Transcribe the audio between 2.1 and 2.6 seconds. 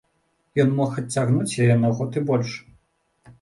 і больш.